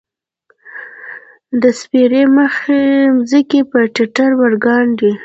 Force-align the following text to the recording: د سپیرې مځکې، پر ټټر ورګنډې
د 1.61 1.63
سپیرې 1.79 2.23
مځکې، 2.35 3.59
پر 3.71 3.83
ټټر 3.95 4.29
ورګنډې 4.41 5.11